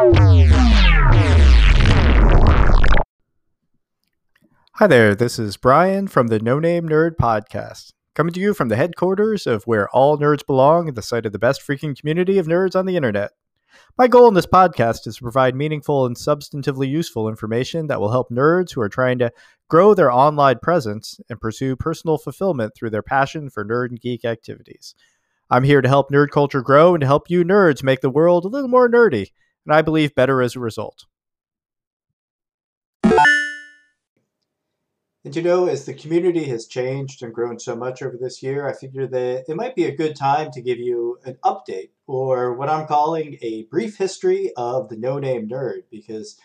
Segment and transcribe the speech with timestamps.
[0.00, 0.46] Hi
[4.86, 8.76] there, this is Brian from the No Name Nerd Podcast, coming to you from the
[8.76, 12.74] headquarters of where all nerds belong the site of the best freaking community of nerds
[12.74, 13.32] on the internet.
[13.98, 18.10] My goal in this podcast is to provide meaningful and substantively useful information that will
[18.10, 19.30] help nerds who are trying to
[19.68, 24.24] grow their online presence and pursue personal fulfillment through their passion for nerd and geek
[24.24, 24.94] activities.
[25.50, 28.46] I'm here to help nerd culture grow and to help you nerds make the world
[28.46, 29.32] a little more nerdy,
[29.66, 31.06] and I believe better as a result.
[35.22, 38.66] And you know, as the community has changed and grown so much over this year,
[38.66, 42.54] I figure that it might be a good time to give you an update or
[42.54, 45.82] what I'm calling a brief history of the no name nerd.
[45.90, 46.40] Because,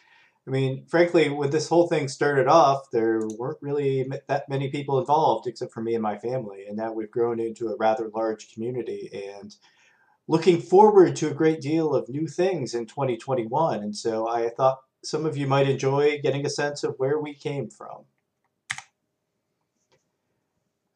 [0.46, 5.00] I mean, frankly, when this whole thing started off, there weren't really that many people
[5.00, 6.66] involved except for me and my family.
[6.68, 9.56] And now we've grown into a rather large community and
[10.28, 13.84] looking forward to a great deal of new things in 2021.
[13.84, 17.34] And so I thought some of you might enjoy getting a sense of where we
[17.34, 18.06] came from.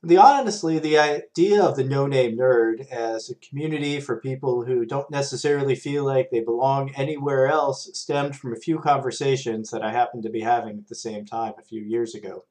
[0.02, 4.86] The honestly, the idea of the no name nerd as a community for people who
[4.86, 9.92] don't necessarily feel like they belong anywhere else stemmed from a few conversations that I
[9.92, 12.46] happened to be having at the same time a few years ago.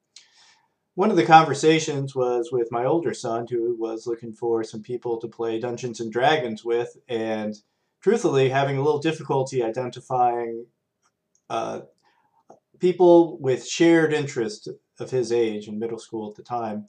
[0.98, 5.20] One of the conversations was with my older son, who was looking for some people
[5.20, 7.54] to play Dungeons and Dragons with, and
[8.00, 10.66] truthfully, having a little difficulty identifying
[11.48, 11.82] uh,
[12.80, 16.88] people with shared interest of his age in middle school at the time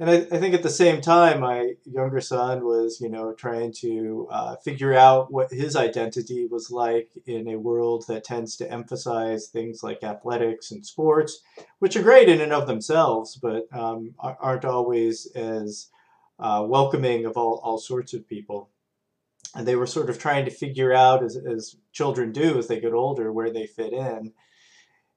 [0.00, 3.72] and I, I, think at the same time, my younger son was, you know, trying
[3.80, 8.70] to uh, figure out what his identity was like in a world that tends to
[8.70, 11.40] emphasize things like athletics and sports,
[11.80, 15.88] which are great in and of themselves, but um, aren't always as
[16.38, 18.70] uh, welcoming of all, all sorts of people.
[19.56, 22.78] And they were sort of trying to figure out, as, as children do as they
[22.78, 24.32] get older, where they fit in.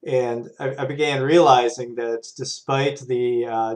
[0.04, 3.76] And I, began realizing that despite the uh,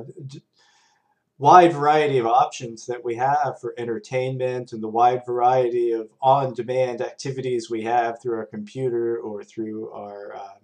[1.37, 7.01] wide variety of options that we have for entertainment and the wide variety of on-demand
[7.01, 10.55] activities we have through our computer or through our uh,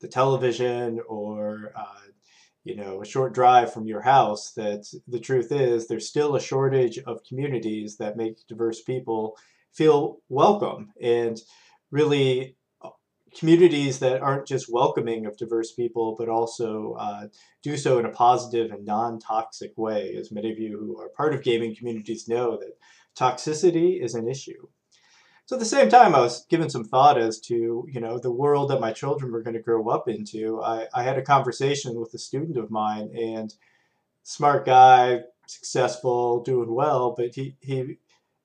[0.00, 2.06] the television or uh,
[2.64, 6.40] you know a short drive from your house that the truth is there's still a
[6.40, 9.36] shortage of communities that make diverse people
[9.72, 11.40] feel welcome and
[11.90, 12.56] really
[13.34, 17.28] communities that aren't just welcoming of diverse people, but also uh,
[17.62, 20.14] do so in a positive and non-toxic way.
[20.16, 22.78] As many of you who are part of gaming communities know that
[23.16, 24.68] toxicity is an issue.
[25.46, 28.32] So at the same time, I was given some thought as to, you know, the
[28.32, 30.60] world that my children were going to grow up into.
[30.62, 33.54] I, I had a conversation with a student of mine and
[34.24, 37.98] smart guy, successful, doing well, but he, he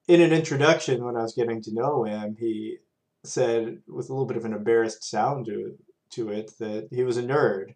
[0.07, 2.77] in an introduction when I was getting to know him, he
[3.23, 5.77] said with a little bit of an embarrassed sound to
[6.11, 7.75] to it that he was a nerd.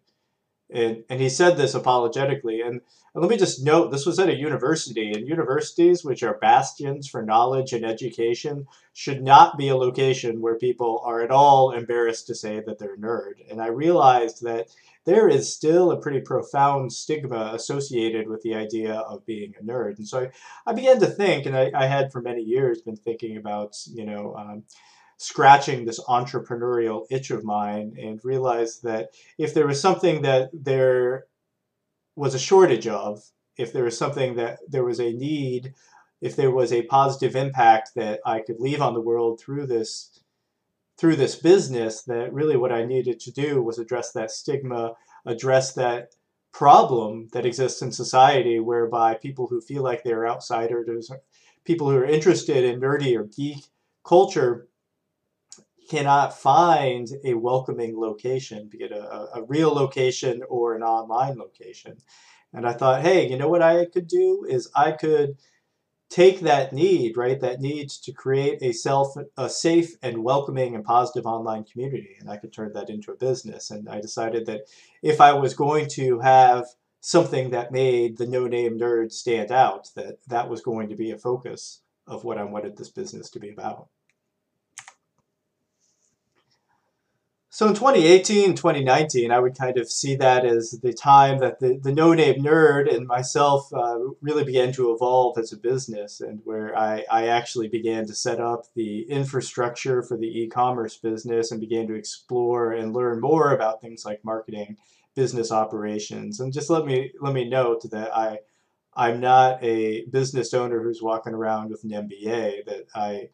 [0.68, 2.60] And, and he said this apologetically.
[2.60, 2.80] And,
[3.14, 7.08] and let me just note this was at a university, and universities, which are bastions
[7.08, 12.26] for knowledge and education, should not be a location where people are at all embarrassed
[12.26, 13.34] to say that they're a nerd.
[13.48, 14.68] And I realized that
[15.04, 19.98] there is still a pretty profound stigma associated with the idea of being a nerd.
[19.98, 20.24] And so
[20.66, 23.76] I, I began to think, and I, I had for many years been thinking about,
[23.86, 24.64] you know, um,
[25.18, 31.26] scratching this entrepreneurial itch of mine and realized that if there was something that there
[32.14, 33.22] was a shortage of,
[33.56, 35.74] if there was something that there was a need,
[36.20, 40.20] if there was a positive impact that I could leave on the world through this
[40.98, 44.94] through this business, that really what I needed to do was address that stigma,
[45.26, 46.14] address that
[46.52, 51.10] problem that exists in society whereby people who feel like they're outsiders,
[51.64, 53.66] people who are interested in nerdy or geek
[54.04, 54.68] culture
[55.88, 61.96] cannot find a welcoming location, be it a, a real location or an online location.
[62.52, 65.36] And I thought, hey, you know what I could do is I could
[66.08, 70.84] take that need, right, that need to create a self, a safe and welcoming and
[70.84, 73.70] positive online community, and I could turn that into a business.
[73.70, 74.62] And I decided that
[75.02, 76.66] if I was going to have
[77.00, 81.18] something that made the no-name nerd stand out, that that was going to be a
[81.18, 83.88] focus of what I wanted this business to be about.
[87.56, 91.78] So in 2018, 2019, I would kind of see that as the time that the,
[91.82, 96.78] the no-name nerd and myself uh, really began to evolve as a business and where
[96.78, 101.86] I, I actually began to set up the infrastructure for the e-commerce business and began
[101.86, 104.76] to explore and learn more about things like marketing,
[105.14, 106.40] business operations.
[106.40, 108.40] And just let me let me note that I
[108.94, 113.30] I'm not a business owner who's walking around with an MBA, that I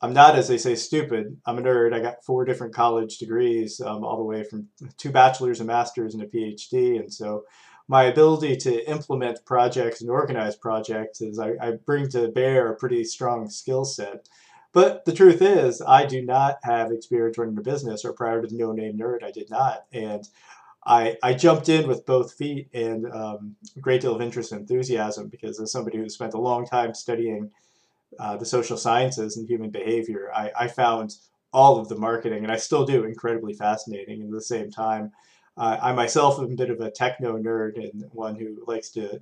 [0.00, 1.36] I'm not, as they say, stupid.
[1.44, 1.92] I'm a nerd.
[1.92, 6.14] I got four different college degrees, um, all the way from two bachelor's and masters
[6.14, 7.00] and a PhD.
[7.00, 7.44] And so
[7.88, 12.76] my ability to implement projects and organize projects is I, I bring to bear a
[12.76, 14.28] pretty strong skill set.
[14.72, 18.46] But the truth is, I do not have experience running a business, or prior to
[18.46, 19.86] the No Name Nerd, I did not.
[19.92, 20.28] And
[20.86, 24.60] I, I jumped in with both feet and um, a great deal of interest and
[24.60, 27.50] enthusiasm because as somebody who spent a long time studying
[28.18, 31.16] uh, the social sciences and human behavior, I, I found
[31.52, 34.20] all of the marketing, and I still do, incredibly fascinating.
[34.20, 35.12] And at the same time,
[35.56, 39.20] uh, I myself am a bit of a techno nerd and one who likes to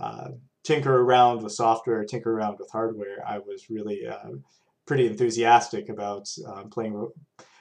[0.00, 0.28] uh,
[0.62, 3.22] tinker around with software, tinker around with hardware.
[3.26, 4.30] I was really uh,
[4.86, 7.08] pretty enthusiastic about um, playing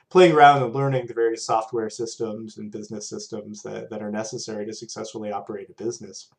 [0.10, 4.64] playing around and learning the various software systems and business systems that, that are necessary
[4.64, 6.30] to successfully operate a business.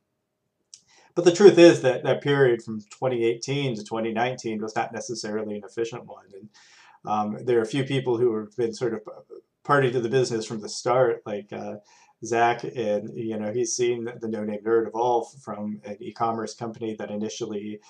[1.14, 5.64] But the truth is that that period from 2018 to 2019 was not necessarily an
[5.64, 6.26] efficient one.
[6.32, 6.48] And
[7.04, 9.00] um, there are a few people who have been sort of
[9.64, 11.76] party to the business from the start, like uh,
[12.24, 16.96] Zach, and you know he's seen the No Name Nerd evolve from an e-commerce company
[16.98, 17.80] that initially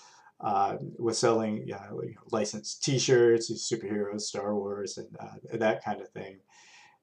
[0.40, 2.00] uh, was selling you know,
[2.30, 6.38] licensed T-shirts, superheroes, Star Wars, and uh, that kind of thing,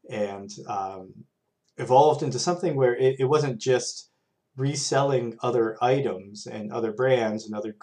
[0.10, 1.14] and um,
[1.78, 4.11] evolved into something where it, it wasn't just
[4.58, 7.76] reselling other items and other brands and other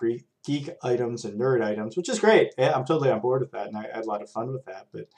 [0.45, 2.53] geek items and nerd items, which is great.
[2.59, 4.65] Yeah, I'm totally on board with that, and I had a lot of fun with
[4.67, 4.89] that.
[4.93, 5.09] But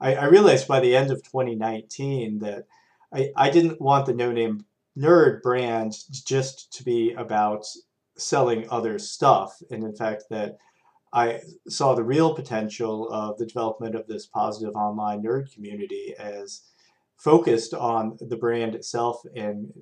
[0.00, 2.66] I, I realized by the end of 2019 that
[3.12, 4.64] I, I didn't want the No Name
[4.98, 7.64] Nerd brand just to be about
[8.16, 10.58] selling other stuff, and in fact that
[11.12, 16.62] I saw the real potential of the development of this positive online nerd community as
[17.20, 19.72] focused on the brand itself and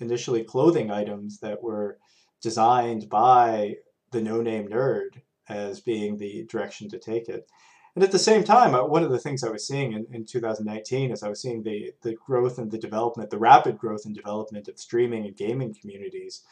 [0.00, 1.98] initially clothing items that were
[2.40, 3.74] designed by
[4.12, 7.48] the no-name nerd as being the direction to take it.
[7.96, 10.24] And at the same time, uh, one of the things I was seeing in, in
[10.24, 14.14] 2019 is I was seeing the, the growth and the development, the rapid growth and
[14.14, 16.42] development of streaming and gaming communities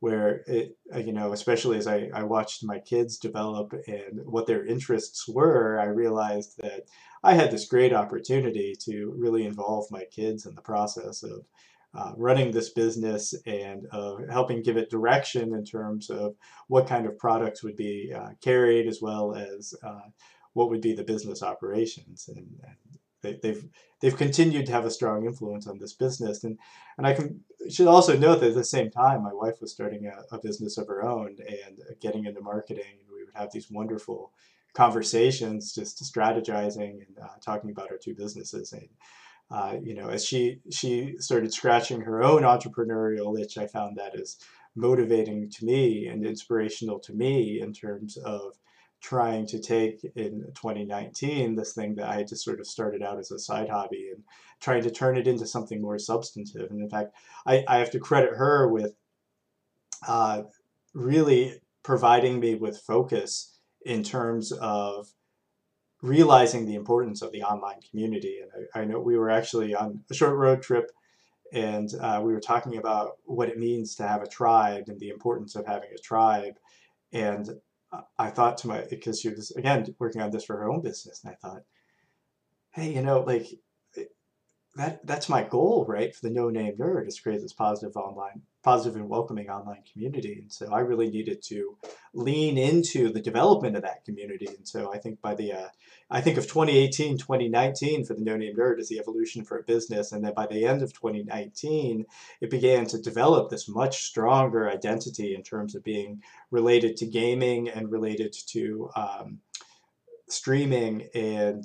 [0.00, 4.46] where it, uh, you know, especially as I, I watched my kids develop and what
[4.46, 6.82] their interests were, I realized that
[7.22, 11.46] I had this great opportunity to really involve my kids in the process of
[11.94, 16.34] uh, running this business and uh, helping give it direction in terms of
[16.68, 20.00] what kind of products would be uh, carried as well as uh,
[20.52, 22.28] what would be the business operations.
[22.28, 23.68] And, and they, they've
[24.00, 26.44] they've continued to have a strong influence on this business.
[26.44, 26.58] And
[26.98, 27.40] and I can
[27.70, 30.78] should also note that at the same time, my wife was starting a, a business
[30.78, 31.36] of her own
[31.66, 32.98] and getting into marketing.
[33.12, 34.32] We would have these wonderful
[34.74, 38.72] conversations, just strategizing and uh, talking about our two businesses.
[38.72, 38.88] And
[39.50, 44.18] uh, you know, as she she started scratching her own entrepreneurial itch, I found that
[44.18, 44.38] as
[44.74, 48.58] motivating to me and inspirational to me in terms of
[49.00, 53.18] trying to take in 2019 this thing that I had just sort of started out
[53.18, 54.22] as a side hobby and
[54.60, 56.70] trying to turn it into something more substantive.
[56.70, 57.14] And in fact,
[57.46, 58.94] I, I have to credit her with
[60.06, 60.44] uh,
[60.94, 65.08] really providing me with focus in terms of
[66.02, 68.40] realizing the importance of the online community.
[68.42, 70.90] And I, I know we were actually on a short road trip
[71.52, 75.10] and uh, we were talking about what it means to have a tribe and the
[75.10, 76.54] importance of having a tribe.
[77.12, 77.48] And
[78.18, 81.22] I thought to my, because she was, again, working on this for her own business.
[81.24, 81.62] And I thought,
[82.72, 83.46] hey, you know, like
[83.96, 84.04] eh,
[84.74, 86.14] that that's my goal, right?
[86.14, 90.40] For the no name nerd is create this positive online, positive and welcoming online community.
[90.42, 91.76] And so I really needed to
[92.14, 94.48] lean into the development of that community.
[94.48, 95.68] And so I think by the, uh,
[96.10, 99.62] I think of 2018, 2019 for the no name nerd as the evolution for a
[99.62, 100.10] business.
[100.10, 102.06] And then by the end of 2019,
[102.40, 106.20] it began to develop this much stronger identity in terms of being
[106.50, 109.38] related to gaming and related to um,
[110.28, 111.64] streaming and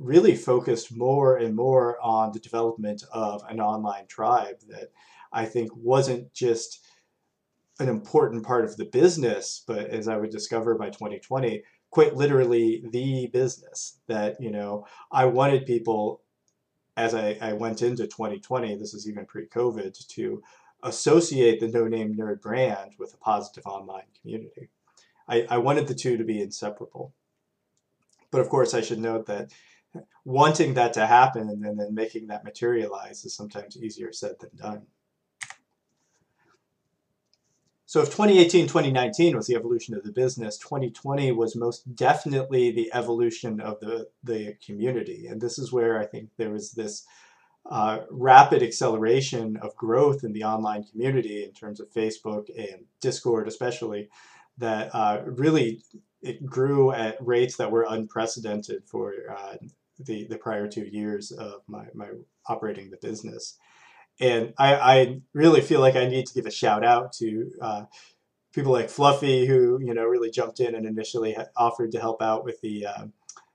[0.00, 4.90] really focused more and more on the development of an online tribe that
[5.32, 6.84] I think wasn't just
[7.78, 12.82] an important part of the business, but as I would discover by 2020, quite literally
[12.90, 16.22] the business that, you know, I wanted people
[16.96, 20.42] as I, I went into 2020, this is even pre-COVID, to
[20.82, 24.68] associate the No Name Nerd brand with a positive online community.
[25.28, 27.14] I, I wanted the two to be inseparable.
[28.30, 29.50] But of course, I should note that
[30.24, 34.86] wanting that to happen and then making that materialize is sometimes easier said than done.
[37.90, 42.88] So if 2018, 2019 was the evolution of the business, 2020 was most definitely the
[42.94, 45.26] evolution of the, the community.
[45.26, 47.04] And this is where I think there was this
[47.68, 53.48] uh, rapid acceleration of growth in the online community in terms of Facebook and Discord
[53.48, 54.08] especially
[54.58, 55.82] that uh, really
[56.22, 59.56] it grew at rates that were unprecedented for uh,
[59.98, 62.10] the the prior two years of my my
[62.46, 63.58] operating the business.
[64.20, 67.84] And I, I really feel like I need to give a shout out to uh,
[68.54, 72.44] people like Fluffy, who you know really jumped in and initially offered to help out
[72.44, 73.06] with the uh,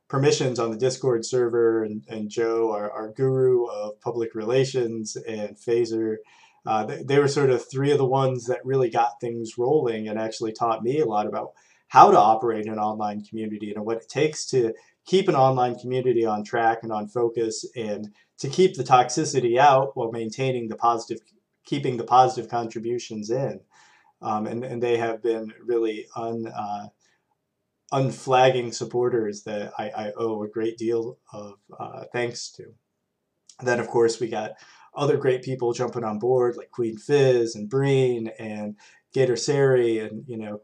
[0.07, 5.55] permissions on the Discord server, and, and Joe, our, our guru of public relations, and
[5.55, 6.17] Phaser.
[6.65, 10.07] Uh, they, they, were sort of three of the ones that really got things rolling
[10.07, 11.51] and actually taught me a lot about
[11.89, 14.73] how to operate an online community and what it takes to
[15.05, 19.95] keep an online community on track and on focus and to keep the toxicity out
[19.95, 21.19] while maintaining the positive
[21.65, 23.59] keeping the positive contributions in
[24.21, 26.87] um, and, and they have been really un, uh,
[27.91, 32.63] unflagging supporters that I, I, owe a great deal of uh, thanks to.
[33.59, 34.53] And then, of course, we got
[34.95, 38.75] other great people jumping on board, like Queen Fizz and Breen and
[39.13, 40.61] Gator Sari, and you know,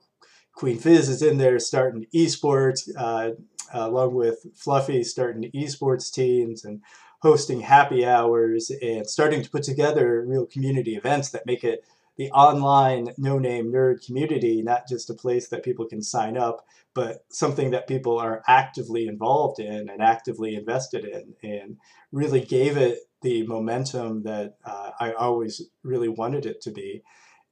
[0.53, 3.31] Queen Fizz is in there starting esports, uh,
[3.73, 6.81] along with Fluffy starting esports teams and
[7.21, 11.83] hosting happy hours and starting to put together real community events that make it
[12.17, 16.65] the online no name nerd community not just a place that people can sign up
[16.93, 21.77] but something that people are actively involved in and actively invested in and
[22.11, 27.01] really gave it the momentum that uh, i always really wanted it to be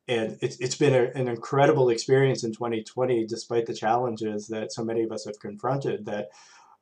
[0.09, 4.83] and it's, it's been a, an incredible experience in 2020 despite the challenges that so
[4.83, 6.29] many of us have confronted that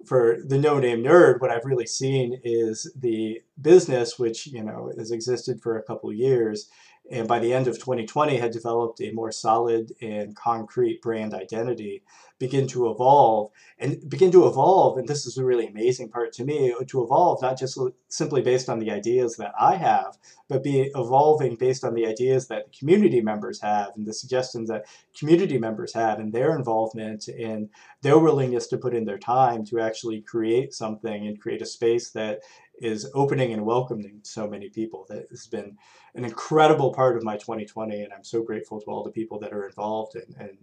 [0.05, 4.91] for the no name nerd what i've really seen is the business which you know
[4.97, 6.69] has existed for a couple of years
[7.11, 12.03] and by the end of 2020 had developed a more solid and concrete brand identity
[12.39, 16.45] begin to evolve and begin to evolve and this is a really amazing part to
[16.45, 20.91] me to evolve not just simply based on the ideas that i have but be
[20.95, 24.85] evolving based on the ideas that the community members have and the suggestions that
[25.17, 27.69] community members have and their involvement and
[28.01, 32.11] their willingness to put in their time to actually create something and create a space
[32.11, 32.39] that
[32.79, 35.05] is opening and welcoming so many people.
[35.09, 35.77] That has been
[36.15, 39.53] an incredible part of my 2020, and I'm so grateful to all the people that
[39.53, 40.57] are involved and, and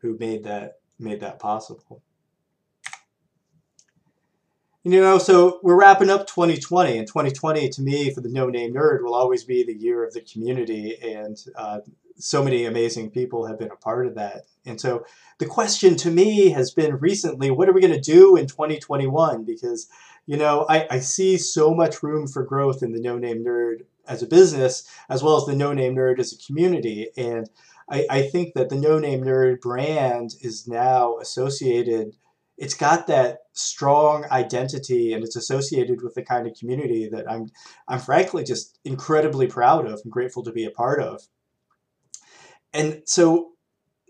[0.00, 2.02] who made that made that possible.
[4.82, 8.72] You know, so we're wrapping up 2020, and 2020 to me, for the No Name
[8.72, 11.80] Nerd, will always be the year of the community, and uh,
[12.16, 14.46] so many amazing people have been a part of that.
[14.66, 15.04] And so
[15.38, 19.44] the question to me has been recently, what are we going to do in 2021?
[19.44, 19.88] Because
[20.30, 23.80] you know, I, I see so much room for growth in the No Name Nerd
[24.06, 27.08] as a business, as well as the No Name Nerd as a community.
[27.16, 27.50] And
[27.90, 32.16] I, I think that the No Name Nerd brand is now associated,
[32.56, 37.48] it's got that strong identity and it's associated with the kind of community that I'm,
[37.88, 41.22] I'm frankly just incredibly proud of and grateful to be a part of.
[42.72, 43.52] And so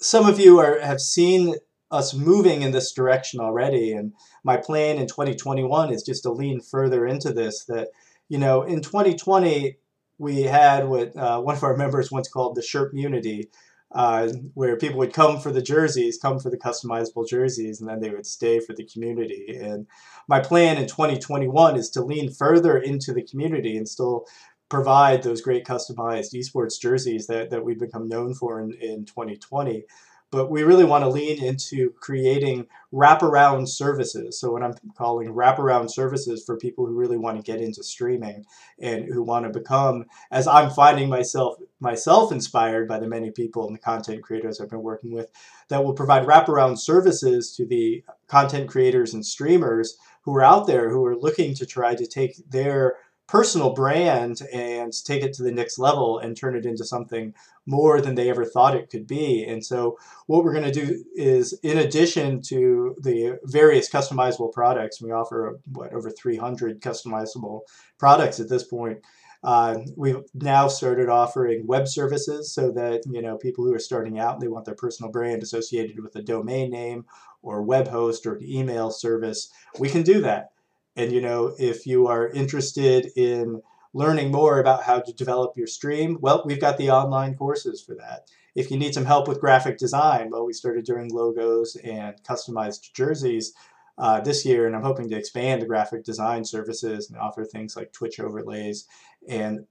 [0.00, 1.54] some of you are, have seen
[1.90, 3.92] us moving in this direction already.
[3.92, 4.12] And
[4.45, 7.64] my plan in 2021 is just to lean further into this.
[7.64, 7.88] That
[8.28, 9.76] you know, in 2020
[10.19, 13.49] we had what uh, one of our members once called the Sherp Unity,
[13.92, 18.00] uh, where people would come for the jerseys, come for the customizable jerseys, and then
[18.00, 19.59] they would stay for the community.
[19.61, 19.87] And
[20.28, 24.26] my plan in 2021 is to lean further into the community and still
[24.70, 29.84] provide those great customized esports jerseys that, that we've become known for in, in 2020
[30.30, 34.38] but we really want to lean into creating wraparound services.
[34.38, 38.44] So what I'm calling wraparound services for people who really want to get into streaming
[38.78, 43.66] and who want to become, as I'm finding myself myself inspired by the many people
[43.66, 45.30] and the content creators I've been working with,
[45.68, 50.90] that will provide wraparound services to the content creators and streamers who are out there
[50.90, 52.98] who are looking to try to take their
[53.30, 57.32] personal brand and take it to the next level and turn it into something
[57.64, 59.44] more than they ever thought it could be.
[59.44, 59.96] And so,
[60.26, 65.60] what we're going to do is, in addition to the various customizable products, we offer
[65.72, 67.60] what over 300 customizable
[67.99, 68.99] products at this point.
[69.44, 74.18] Uh, we've now started offering web services so that you know people who are starting
[74.18, 77.06] out and they want their personal brand associated with a domain name
[77.42, 79.50] or web host or an email service.
[79.78, 80.50] We can do that.
[80.97, 85.66] And you know, if you are interested in learning more about how to develop your
[85.66, 88.28] stream, well, we've got the online courses for that.
[88.54, 92.92] If you need some help with graphic design, well, we started doing logos and customized
[92.92, 93.52] jerseys
[93.99, 97.76] uh, this year, and I'm hoping to expand the graphic design services and offer things
[97.76, 98.87] like Twitch overlays
[99.28, 99.66] and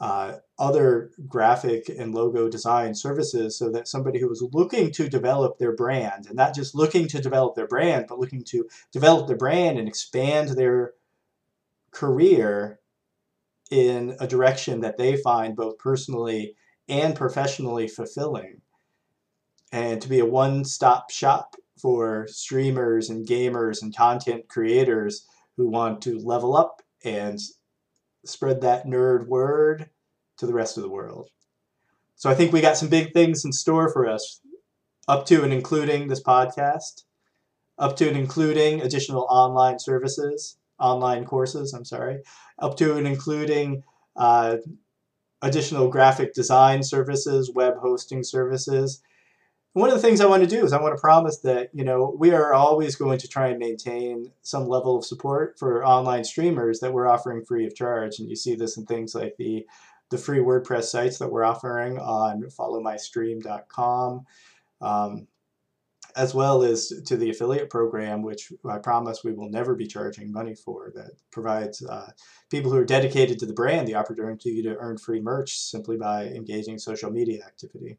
[0.00, 5.58] uh, other graphic and logo design services so that somebody who is looking to develop
[5.58, 9.36] their brand and not just looking to develop their brand but looking to develop their
[9.36, 10.94] brand and expand their
[11.90, 12.80] career
[13.70, 16.54] in a direction that they find both personally
[16.88, 18.60] and professionally fulfilling.
[19.72, 25.26] And to be a one-stop shop for streamers and gamers and content creators
[25.56, 27.38] who want to level up and
[28.24, 29.90] spread that nerd word
[30.38, 31.28] to the rest of the world.
[32.16, 34.40] So I think we got some big things in store for us,
[35.08, 37.04] up to and including this podcast,
[37.78, 42.20] up to and including additional online services, online courses, I'm sorry,
[42.58, 43.82] up to and including
[44.16, 44.58] uh,
[45.42, 49.02] additional graphic design services, web hosting services.
[49.72, 51.84] One of the things I want to do is I want to promise that, you
[51.84, 56.24] know, we are always going to try and maintain some level of support for online
[56.24, 58.18] streamers that we're offering free of charge.
[58.18, 59.66] And you see this in things like the
[60.10, 64.26] the free WordPress sites that we're offering on followmystream.com.
[64.80, 65.28] Um,
[66.16, 70.32] as well as to the affiliate program, which I promise we will never be charging
[70.32, 72.10] money for, that provides uh,
[72.50, 76.24] people who are dedicated to the brand the opportunity to earn free merch simply by
[76.24, 77.98] engaging social media activity.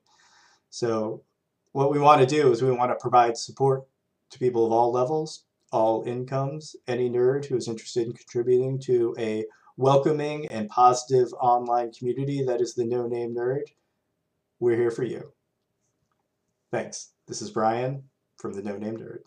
[0.70, 1.24] So,
[1.72, 3.84] what we want to do is we want to provide support
[4.30, 9.16] to people of all levels, all incomes, any nerd who is interested in contributing to
[9.18, 9.46] a
[9.78, 13.64] welcoming and positive online community that is the No Name Nerd.
[14.60, 15.32] We're here for you.
[16.72, 17.12] Thanks.
[17.28, 18.04] This is Brian
[18.38, 19.20] from the No Name Nerd.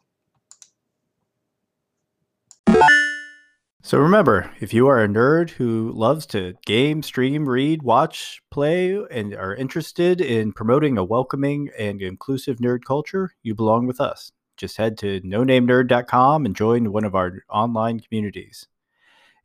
[3.86, 8.98] So remember, if you are a nerd who loves to game, stream, read, watch, play,
[9.10, 14.32] and are interested in promoting a welcoming and inclusive nerd culture, you belong with us.
[14.56, 18.66] Just head to nonamenerd.com and join one of our online communities.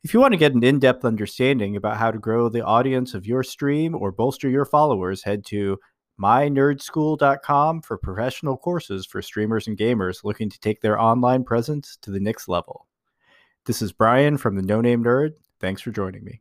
[0.02, 3.12] If you want to get an in depth understanding about how to grow the audience
[3.12, 5.76] of your stream or bolster your followers, head to
[6.18, 12.10] mynerdschool.com for professional courses for streamers and gamers looking to take their online presence to
[12.10, 12.86] the next level.
[13.66, 15.34] This is Brian from the No Name Nerd.
[15.60, 16.40] Thanks for joining me.